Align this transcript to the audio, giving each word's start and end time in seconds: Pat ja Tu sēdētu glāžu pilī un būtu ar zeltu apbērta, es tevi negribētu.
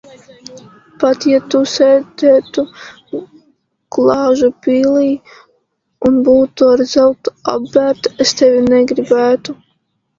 Pat 1.01 1.27
ja 1.31 1.39
Tu 1.55 1.59
sēdētu 1.73 2.65
glāžu 3.99 4.51
pilī 4.65 5.07
un 6.11 6.21
būtu 6.33 6.75
ar 6.75 6.87
zeltu 6.97 7.39
apbērta, 7.57 8.19
es 8.27 8.39
tevi 8.43 8.69
negribētu. 8.77 9.61